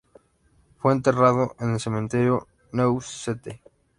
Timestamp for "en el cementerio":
1.59-2.47